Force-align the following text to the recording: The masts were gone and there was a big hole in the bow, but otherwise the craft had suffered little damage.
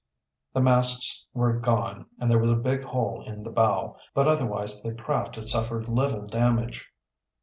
The 0.53 0.61
masts 0.61 1.27
were 1.31 1.59
gone 1.59 2.07
and 2.17 2.31
there 2.31 2.39
was 2.39 2.49
a 2.49 2.55
big 2.55 2.81
hole 2.85 3.23
in 3.23 3.43
the 3.43 3.51
bow, 3.51 3.97
but 4.15 4.27
otherwise 4.27 4.81
the 4.81 4.95
craft 4.95 5.35
had 5.35 5.45
suffered 5.47 5.87
little 5.87 6.25
damage. 6.25 6.89